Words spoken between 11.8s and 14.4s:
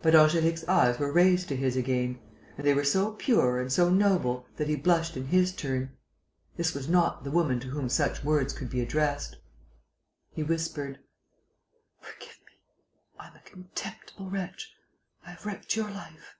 "Forgive me.... I am a contemptible